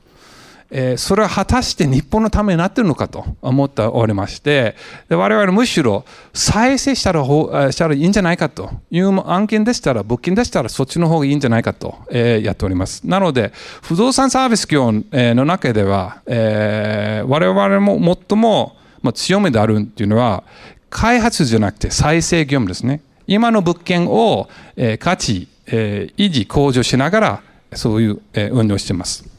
[0.77, 4.75] え、それは果たして日本のためになってるのかと思っておりまして、
[5.09, 13.07] で我々むしろ再生したらしたらいいんじゃないかという案件でしたら、物件でしたらそっちの方がいいんじゃないかと、え、やっております。
[13.07, 18.75] なので、不動産サービス業の中では、えー、我々も最も
[19.15, 20.43] 強みであるっていうのは、
[20.91, 23.01] 開発じゃなくて再生業務ですね。
[23.29, 27.43] 今の物件を、え、価値、え、維持、向上しながら、
[27.75, 29.34] そういう、え、運用しています。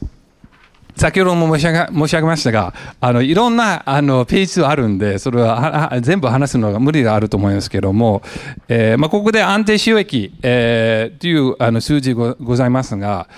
[0.96, 8.22] 先ほども申し上げましたが、あのいろんなあのページがあるんで、それは全部話すのが無理があると思いますけども、
[8.68, 13.28] えーまあ、ここで安定収益、えー、というあの数字がございますが、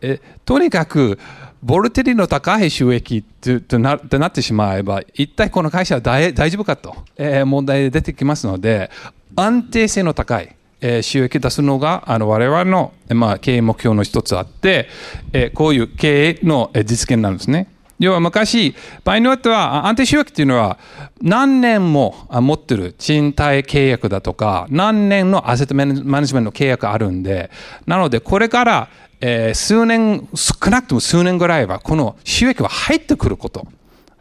[0.00, 1.18] えとにかく、
[1.62, 8.90] ボルテリの高い収益となってしまえば、一体この会社は大大丈夫かと、えー、問題出てきますので、
[9.36, 14.88] 安定性の高い、えー、収益出すのがあの我々の、まあ、経営目標の一つあって、
[15.32, 17.68] えー、こういう経営の実現なんですね。
[17.98, 20.78] 要は昔、場合によっては安定収益っていうのは
[21.22, 25.94] 何年も持ってる賃貸契約だとか何年のアセットマネ
[26.26, 27.50] ジメントの契約あるんで、
[27.86, 28.88] なのでこれから、
[29.20, 33.66] えー、数年、少なくとも数年ぐらいはこの収益は入ってくること。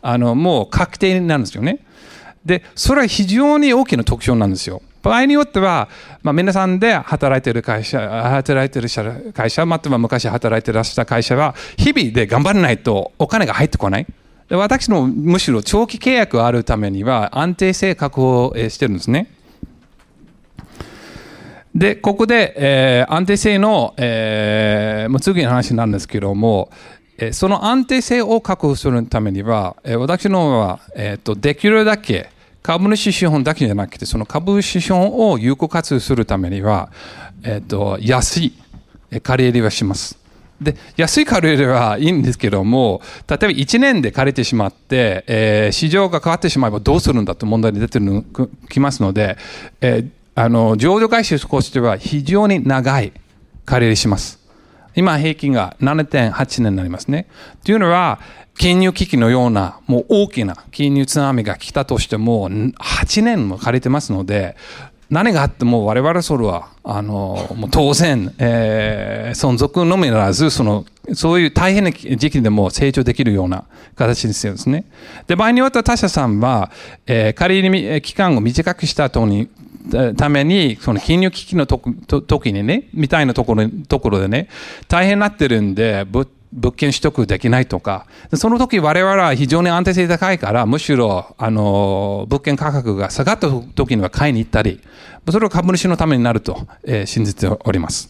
[0.02, 1.80] あの、もう確定なんですよね。
[2.46, 4.84] で、それは非常に大きな特徴なんですよ。
[5.06, 5.88] 場合によっては、
[6.24, 14.08] まあ、皆さんで働いている会社、働いている会社、または昔働いていらした会社は、日々で頑張らないとお金が入ってこない。
[14.50, 19.32] で私のむしろ長期契約があるためには安定性確保してるんですね。
[21.76, 26.72] で、ここで、えー、安定性の、えー、もう次の話なんですけども、
[27.20, 32.30] えー、その安定性を確保するためには、えー、私のは、えーと、できるだけ
[32.65, 36.89] 株主資本だけじゃなくて、その株主資本を有効活用するためには、
[37.43, 38.54] えっ、と、安い
[39.21, 40.17] 借り入れはします。
[40.60, 47.99] で、安い借り入れはいいんですけども、例えば1年で借りてしまって、えー、市場が変わってしまえばどうするんだと問題に出て
[48.71, 49.38] きますので、
[49.82, 53.13] えー、あの、上場回収としては非常に長い
[53.65, 54.39] 借り入れします。
[54.95, 57.28] 今平均が7.8年になりますね。
[57.63, 58.19] というのは、
[58.58, 64.56] 金融危機のような、もう大きな金融津波が来たとしても、8年も借りてますので、
[65.10, 73.65] 何があっても我々それは、あの、もう当然、えー、存続のみならず、その、そういう大変な時期でも成長できるような
[73.96, 74.86] 形にするんですね。
[75.28, 76.72] で、場合によっては他社さんは、
[77.06, 79.48] えー、借り期間を短くした後に、
[80.18, 81.80] ために、その金融危機のと
[82.22, 84.50] 時にね、みたいなところところでね、
[84.88, 94.82] 大変になってるんで、物物件取得できないとか、その時我々は非常に安定性高いから、むしろ、あの、物件価格が下がった時には買いに行ったり、
[95.30, 98.10] それは株主のためになると、えー、信じております。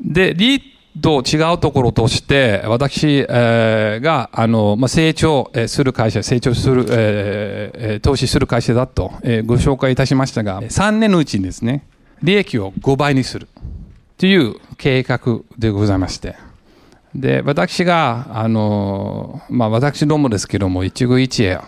[0.00, 0.62] で、リー
[1.00, 11.84] と違うところとして、私、えー、が、あの、まあ、成長する会社、成長する、えー、投資する会社だと、えー、ご紹介いたしましたが、3年のうちにですね、
[12.22, 13.48] 利益を5倍にする。
[14.18, 16.36] という計画でございまして、
[17.14, 21.60] で、私が、あの、まあ、私どもですけども、一期一会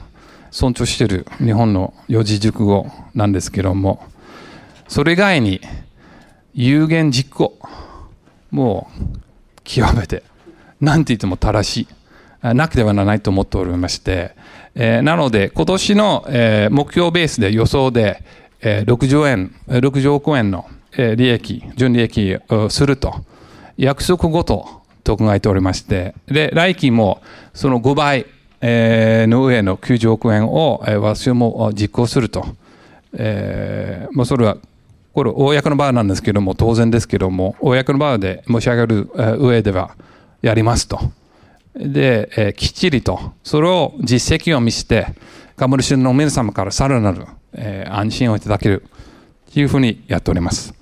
[0.50, 4.05] 尊重している日本の四字熟語なんですけども、
[4.87, 5.61] それ以外に、
[6.55, 7.59] 有言実行。
[8.50, 9.18] もう、
[9.64, 10.22] 極めて、
[10.81, 11.88] なんて言っても正し
[12.42, 12.55] い。
[12.55, 14.35] なくてはならないと思っておりまして、
[14.74, 18.22] えー、なので、今年の、えー、目標ベースで予想で、
[18.61, 23.24] えー、6兆円、60億円の、え、利益、純利益をすると、
[23.78, 27.23] 約束ごとと考えておりまして、で、来期も
[27.55, 28.27] その5倍、
[28.61, 32.47] えー、の上の90億円を、えー、私も実行すると。
[33.15, 34.57] えー、もうそれは、
[35.12, 39.95] これ、公の場なんですけども、当然ですけども、公の場で申し上げる上では、
[40.43, 40.99] やりますと。
[41.75, 45.07] で、えー、きっちりと、それを実績を見せて、
[45.57, 48.85] 株主の皆様からさらなる、えー、安心をいただける
[49.53, 50.75] というふうにやっております。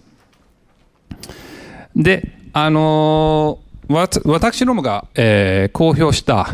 [1.94, 6.48] で、あのー私どもが、えー、公表した、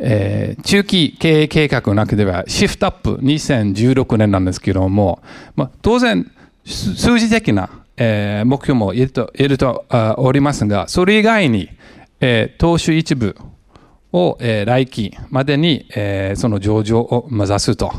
[0.00, 5.22] えー、中期経営計画の中ではシフトアップ2016年なんですけれども、
[5.56, 6.30] ま、当然
[6.64, 11.70] 数字的な、えー、目標も入れと入れておりますが、それ以外に、
[12.20, 13.36] えー、投資一部
[14.12, 17.92] を、えー、来期までに、えー、その上場を目指すと。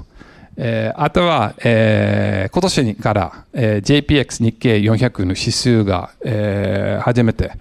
[0.62, 7.54] えー、あとは、えー、今年から、えー、JPX 日経400の指数が、えー、初めて、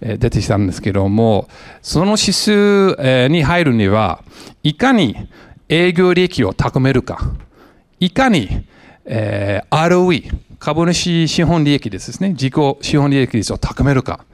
[0.00, 1.48] 出てきたんですけども、
[1.82, 4.22] その指数に入るには、
[4.62, 5.16] いかに
[5.68, 7.32] 営業利益を高めるか、
[7.98, 8.64] いかに、
[9.04, 14.24] え、ROE、株主資本利益ですね、自己資本利益率を高めるか、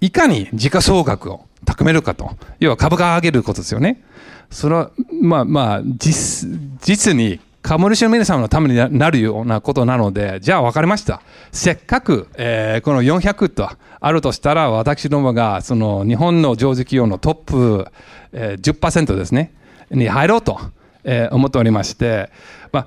[0.00, 4.02] いかに時価総額を高めるかと、要は株価を上げることですよね。
[4.50, 4.90] それは、
[5.22, 6.48] まあまあ、実、
[6.80, 11.22] 実に株主の皆様のためになるようなことなので、じゃあ分かりました。
[11.50, 17.86] せっかく、えー、この400とあるとしたら、私どもが、その日本の上場企業のトップ、
[18.34, 19.54] えー、10%ですね、
[19.90, 20.60] に入ろうと、
[21.04, 22.28] えー、思っておりまして、
[22.70, 22.86] まあ、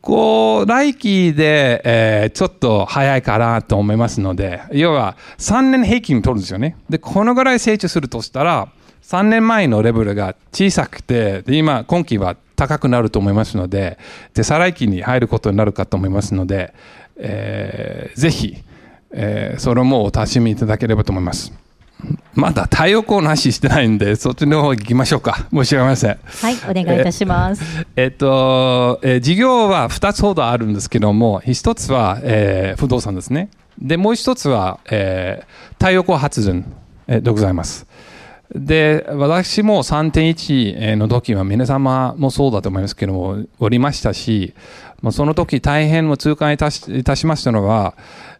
[0.00, 6.76] こう、来期で、えー、ちょっと早いかなと思いますので、要は3年平均取るんですよね。
[6.90, 8.66] で、このぐらい成長するとしたら、
[9.04, 13.98] 3年前のレベルが小さくて、で今、今期は高くなると思いますので、
[14.34, 16.74] で、再来期に入ることになるかと思いますので、
[17.16, 18.56] えー、ぜひ、
[19.12, 21.52] えー、それもお楽しみいただければと思います。
[22.34, 25.46] まだ太陽光なししてないんで、そっちの方行きましょうか。
[25.52, 26.18] 申し訳ありません。
[26.26, 27.62] はい、お願いいたします。
[27.96, 33.48] えー、えっと、えー、事業は2つほどあるんですけども、1つは、えー、不動産ですね。
[33.78, 36.70] で、もう1つは、えー、太陽光発電
[37.08, 37.86] でございます。
[38.58, 44.54] で、私も3.1の時は皆様もそうだと思いますけども、おりましたし、
[45.10, 47.94] その時大変も痛感いたしましたのは、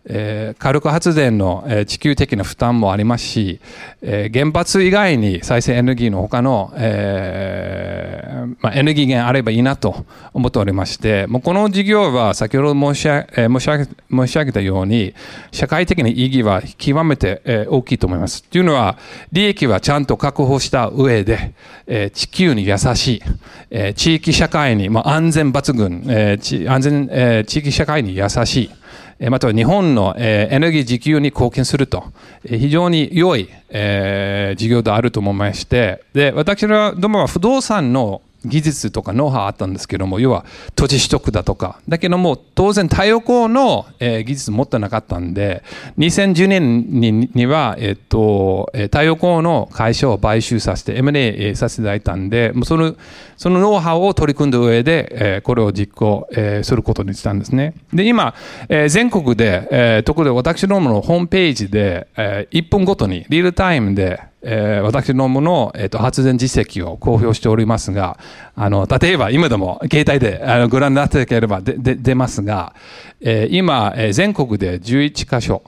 [0.08, 3.60] えー、火力発電の、えー、地球的な負担もありますし、
[4.02, 15.14] えー、原発以外に再生エネルギーの他の、えーまあ、エネルギー源あればいいなと思っておりまして、もうこの事業は先ほど申し,、えー、申し上げ申し上げたように、
[15.50, 18.44] 社会的な意義は極めて、えー、大きいと思います。
[18.44, 18.96] というのは、
[19.32, 21.52] 利益はちゃんと確保した上で、
[21.86, 23.22] えー、地球に優しい、
[23.70, 28.70] えー、地域社会に、まあ、安全抜群、えー、安全、えー、地域社会に優しい、
[29.18, 32.04] または日本のエネルギー自給に貢献すると、
[32.46, 40.44] 非常に良い事業であると思いまして、で、私どもは不動産の技術とかノウハウあったんですけども、要は
[40.74, 45.62] 土地取得だとか、だけども当然太陽光の、えー、技術持ってなかったんで、
[45.98, 52.94] 2010年にには、えっと、太陽光の会社を買収させて M&A させていただいたんで、もうその
[53.36, 57.74] そのノウハウを取り組んだ上で、えー、これを実行、えー、することにしたんですね。
[57.92, 58.34] で、今、
[58.68, 68.16] えー、全国で、えー、特に私どものホームページで、えー、1分ごとにリアルタイムで、えー、私のもの、えーと、発電実績を公表しておりますが、
[68.54, 72.72] あの、例えば今でも携帯であのご覧になっていければで出ますが、
[73.20, 75.64] えー、今、えー、全国で11箇所、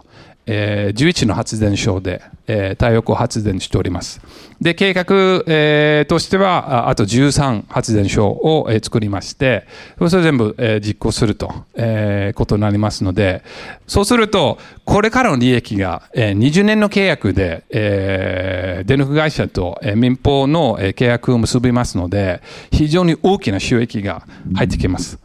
[0.51, 4.21] えー、11の発電所で、えー、太陽光発電しております。
[4.63, 5.05] で、計画、
[5.47, 9.67] えー、としては、あと13発電所を、えー、作りまして、
[10.09, 13.43] それ全部、えー、実行すると、えー、ことになりますので、
[13.87, 22.41] そうすると、これからの利益が、えー、20年の契約で、えー、電力会社と、えー、民放の、えー、契約を結びますので、
[22.73, 25.19] 非常に大きな収益が入ってきます。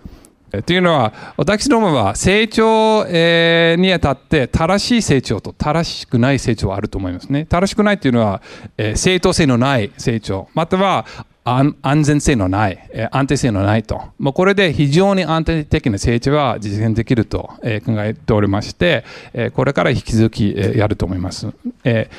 [0.62, 7.46] というのは、私どもは成長、え、にあたって正しい成長と正しくない成長はあると思いますね。
[7.46, 8.40] 正しくないというのは、
[8.78, 11.08] え、正当性のない成長、または
[11.44, 14.00] 安全性のない、え、安定性のないと。
[14.20, 21.48] もうこれで非常に安定的な成長は実現できると、え、考えておりまして、え、これから引き続き、え、やると思います。
[21.84, 22.10] え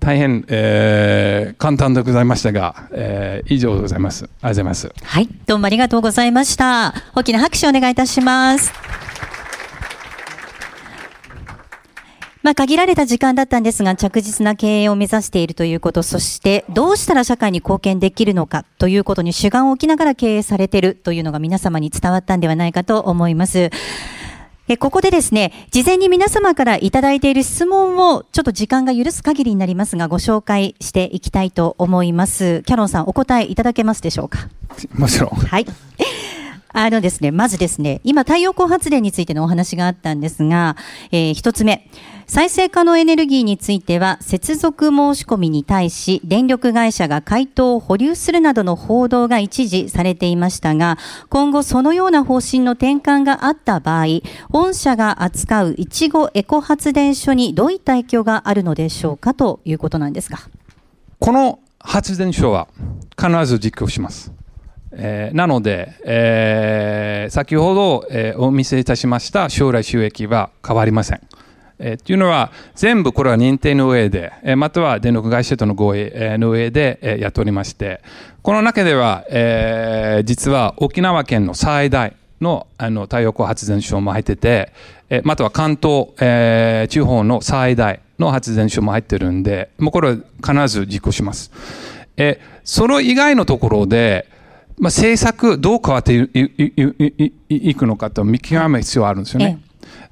[0.00, 4.24] 大変、えー、簡単でございましたが、えー、以上でございます。
[4.24, 4.92] ありがとうございます。
[5.02, 6.94] はい、どうもありがとうございました。
[7.14, 8.72] 大きな拍手をお願いいたします。
[12.42, 23.70] まあ、限られた時間だったんですが、着実な経営を目指しているということ、そしてどうしたら社会に貢献できるのかということに主眼を置きながら経営されているというのが皆様に伝わったんではないかと思います。
[24.72, 32.62] えここでですね、事前に皆様からいただいている質問を、ちょっと時間が許す限りになりますが、ご紹介していきたいと思います。
[32.62, 34.48] キャロンさん、お答えいただけますでしょうか？
[34.94, 35.30] もちろん。
[35.30, 35.66] はい。
[36.72, 40.76] あのですね、まずですね、今太陽光発電についてのお話があったんですが、
[41.10, 41.88] えー、一つ目、
[42.26, 50.96] 再生可能エネルギーについては、接続申し込みに対し、電力会社が回答を保留するなどの報道が一時されていましたが、
[51.28, 60.38] 今後そのような方針の転換があった場合、御社が扱ういちごエコ発電所にどういった影響があるのでしょうかということなんですが。
[61.18, 62.68] この発電所は
[63.20, 64.32] 必ず実行します。
[64.92, 71.20] えー、なので、えー、先ほど、えー、お見せいたしました将来収益は変わりません。
[71.78, 78.02] えー、というのは、全部これは認定の上で、えー、または電力会社との合意、えー、の上で、えー、やっておりまして、
[78.42, 84.72] この中では、えー、実は沖縄県の最大のあの太陽光発電所も入ってて、
[85.08, 91.50] えー、または関東、えー、地方の最大の発電所も入ってるんで、もうこれは必ず実行します。
[92.16, 94.26] えー、その以外のところで、
[94.80, 96.14] まあ、政策どう変わって
[97.48, 99.60] いくのかと見極める必要あるんですよね。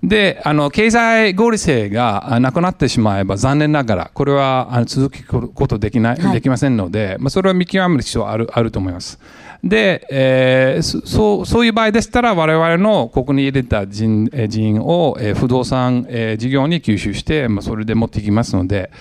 [0.02, 9.18] で、あの、経済合理性がなくなってしまえば残念ながら、これはあの続くことできない、はい、できませんので、まあ、それは見極める必要ある、あると思います。
[9.64, 18.92] で、えー、そう、そういう場合でしたら、我々のここに入れた人人員を、えー、不動産、えー、事業に吸収して、まあ、それで持っていきますので、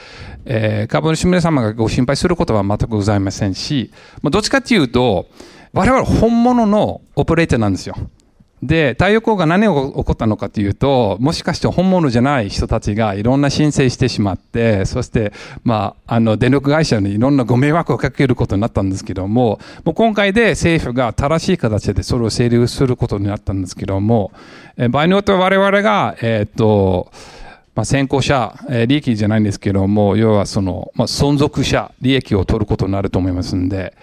[0.46, 3.92] えー、株主皆様がご心配することは全くございませんし、
[4.24, 5.28] まあ、どっちかというと、
[5.78, 7.96] 我々本物のオペレーターなんですよ。
[8.64, 15.32] で、太陽光が何が起こったのかというと、もしかして本物じゃない人たちがいろんな申請してしまって、そして、
[15.64, 24.32] まあ、あの、電力会社にいろんなご迷惑をかけることになったんですけども、もう今回で政府が正しい形でそれを整理することになったんですけども、
[24.78, 27.12] え場合によっては我々が、えー、っと、
[27.76, 33.94] まあ、先行者、えー、利益じゃないんですけども、要はその、まあ、存続者、利益を取ることになると思いますんで、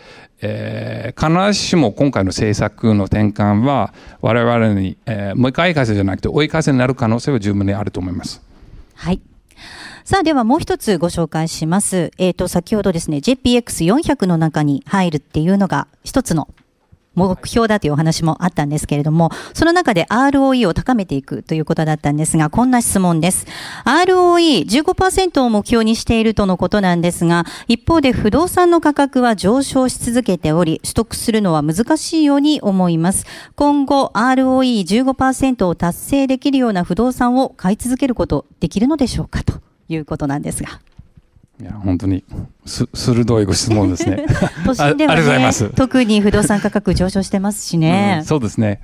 [0.46, 8.42] えー、必ずしも今回の政策の転換は我々に、えー、もう一回風じゃなくて追い風になる可能性は十分にあると思います。
[8.94, 9.22] はい。
[10.04, 12.10] さあ、ではもう一つご紹介します。
[12.18, 16.48] えっ、ー、と、先ほどですね、JPX400 の中に入るっていうのが一つの
[17.14, 23.46] 目標だというお話もあったんですけれども、その中で ROE を高めていくということだったんですが、こんな質問です。
[23.84, 33.26] ROE15% を目標にしているとのことなんですが、一方で不動産の価格は上昇し続けており、取得するのは難しいように思います。
[33.56, 39.54] 今後 ROE15% を達成できるような不動産を買い続けることできるのでしょうかと
[39.88, 40.80] いうことなんですが。
[41.60, 42.24] いや本当に
[42.66, 44.26] す鋭いご質問ですね。
[44.66, 48.16] 都心では、ね、特に不動産価格上昇してますしね。
[48.20, 48.80] うん、そうですね。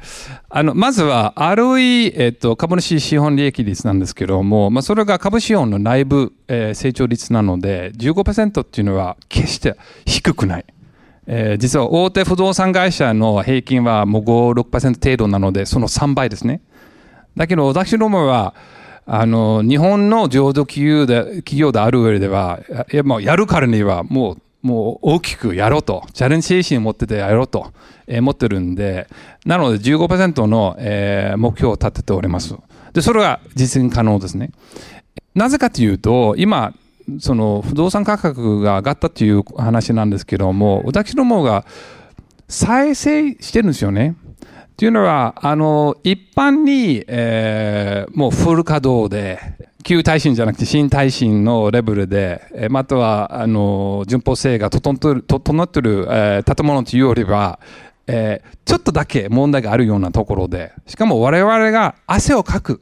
[0.49, 10.65] あのまずは ROE えっと株主資本利益率なんですけども、まあそれが株資本の内部、えー、成長率なので15%っていうのは決して低くない。
[11.27, 16.61] えー、実は大手不動産会社の平均はもう5、6%程度なので、その3倍ですね。
[17.37, 18.55] だけど私どもは、
[19.07, 22.61] あの、日本の浄土企業で、企業である上では、
[22.93, 27.73] やもうやるからにはもう、もう大きくやろうと、チャレンジ精神を持っててやろうと、
[28.07, 29.09] えー、持ってるんで、
[29.47, 32.55] なので15%の、えー、目標を立てております。
[32.93, 34.51] で、それが実現可能ですね。
[35.35, 36.75] なぜかというと、今、
[37.19, 41.65] その不動産価格が上がったという話なんですけども、私どもが
[42.49, 44.15] 再生してるんですよね。
[44.81, 49.39] というのは、あの、一般に、えー、もうフル稼働で、
[49.83, 57.61] 旧耐震じゃなくて新耐震のレベルで、えー、または、あの、順法性が整ってる、整ってる、えー、建物というよりは、
[58.07, 62.81] えー、ちょっとだけ問題があるようなところで、しかも我々が汗をかく、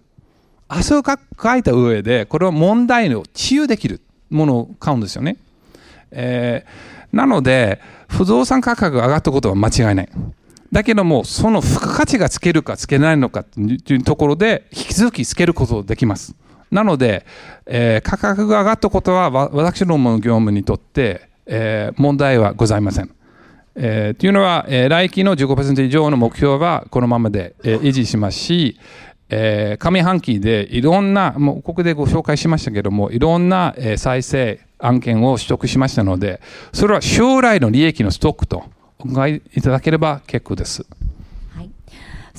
[0.68, 1.18] 汗をか
[1.56, 4.00] いた上で、これは問題を治癒できる。
[4.30, 5.36] ものを買うんですよね。
[6.10, 10.08] えー、なので、不動産価格が上がったことは間違いない。
[10.72, 16.34] だけども、その付加価値がつけるかつけないのかというところで、引き続きつけることができます。
[16.70, 17.24] なので、
[17.66, 23.10] えー、価格が上がったことは、私どもの業務にとって、えー、問題はございません。
[23.74, 28.78] えー、というのは、えー、来期の15%以上の目標はこのままで、えー、維持しますし、
[29.30, 36.40] えー、上半期でいろんな、もうここでご紹介しましたけども、いろんな、えー、再生案件を取得しましたので、
[36.72, 38.64] それは将来の利益のストックと
[38.98, 40.86] お考えいただければ結構です。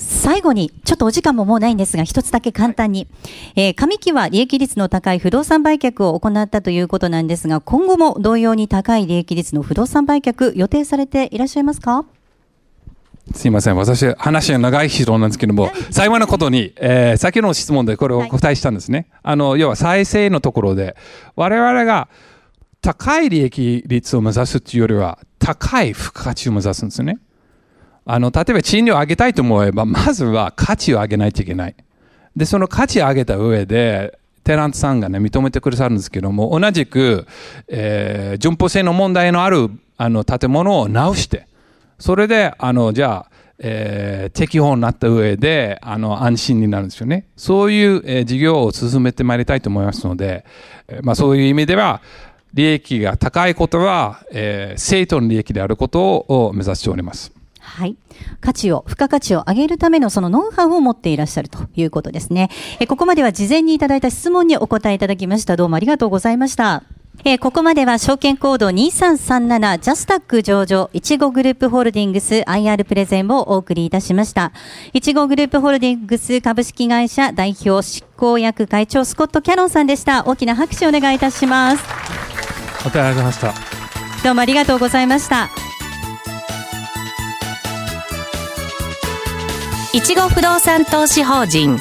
[0.02, 3.06] 最後に、ちょっとお時間ももうないんですが、一つだけ簡単に。
[3.54, 12.06] えー、上期は利益率の高い不動産売却を行ったということなんですが、今後も同様に高い利益率の不動産売却予定されていらっしゃいますか？
[13.34, 13.76] すいません。
[13.76, 19.06] 私、話が長い人なんですけども、最後のことに、えー、先の質問でこれをお答えしたんですね。
[19.22, 20.96] あの、要は再生のところで、
[21.36, 22.08] 我々が
[22.82, 27.18] 高い利益率を目指すというよりは、高い付加価値を目指すんですね。
[28.06, 31.74] あの、例えば賃料を上げたいと思えば、まずは価値を上げないといけない。
[32.34, 37.26] で、その価値を上げた上で、テナントさんがね、認めてくださるんですけども、同じく、
[37.68, 41.46] えー、順法性の問題のある、あの、建物を直して、
[41.98, 43.30] それで、あの、じゃあ、
[43.62, 47.26] えー、適法になった上で、あの、安心になるんですよね。
[47.36, 50.46] そういう、えー、事業を進めてまいりたいと思いますので、
[50.88, 52.00] えー、まあそういう意味では、
[52.54, 57.32] 利益が高いことは、えー、生徒の利益であることを目指しております。
[57.60, 57.96] はい。
[58.40, 62.50] 価値を、付加価値を上げるためのそのノウハウを持っていらっしゃるということですね。
[62.80, 65.56] えここまでは事前にいただいた質問にお答えいただきました。
[65.56, 66.82] どうもありがとうございました。
[67.22, 74.52] えー、ここまでは証券コード2337ジャスタック上場いちごグループホールディングス IR プレゼンをお送りいたしました。
[74.94, 80.26] いちごグループホールディングス株式会社代表執行役会長スコット・キャノンさんでした。
[80.26, 82.39] 大きな拍手をお願いいたします。
[82.84, 83.54] お疲れ様ました。
[84.24, 85.50] どうもありがとうございました。
[89.92, 91.76] いちご不動産投資法人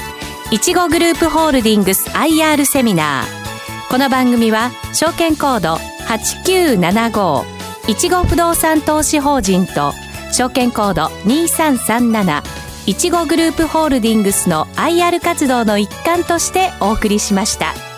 [0.52, 5.76] いちごグループホールディングス IR セミナーこの番組は証券コード
[6.08, 7.44] 8975
[7.88, 9.94] いちご不動産投資法人と
[10.32, 12.44] 証券コード2337
[12.88, 17.89] いちごグループホールディングスの IR 活動の一環としてお送りしました。